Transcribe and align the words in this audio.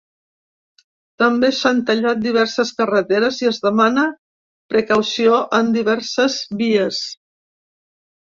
També 1.23 1.49
s’han 1.57 1.81
tallat 1.89 2.23
diverses 2.23 2.71
carreteres 2.79 3.41
i 3.43 3.49
es 3.51 3.59
demana 3.67 4.07
precaució 4.75 5.37
en 5.61 5.71
diverses 5.77 6.41
vies. 6.65 7.05